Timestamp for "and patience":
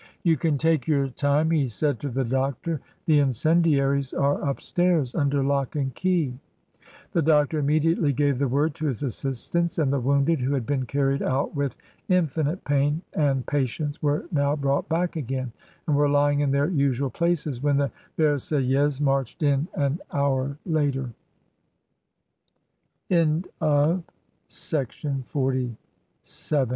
13.13-14.01